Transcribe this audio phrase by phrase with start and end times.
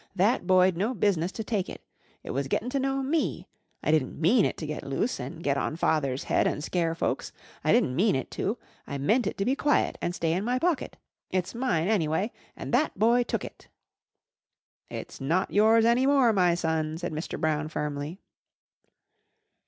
[0.15, 1.83] "That boy'd no business to take it.
[2.23, 3.47] It was gettin' to know me.
[3.83, 7.31] I di'n't mean it to get loose, an' get on Father's head an' scare folks.
[7.63, 8.57] I di'n't mean it to.
[8.87, 10.97] I meant it to be quiet and stay in my pocket.
[11.29, 13.67] It's mine, anyway, an' that boy took it."
[14.89, 17.39] "It's not yours any more, my son," said Mr.
[17.39, 18.19] Brown firmly.